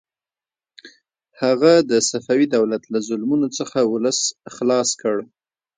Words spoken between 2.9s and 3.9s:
له ظلمونو څخه